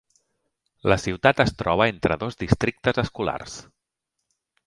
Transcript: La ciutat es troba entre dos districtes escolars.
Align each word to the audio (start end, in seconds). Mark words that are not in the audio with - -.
La 0.91 0.95
ciutat 1.01 1.41
es 1.45 1.53
troba 1.59 1.87
entre 1.91 2.17
dos 2.25 2.39
districtes 2.41 3.01
escolars. 3.05 3.59